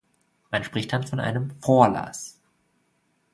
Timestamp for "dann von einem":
0.93-1.51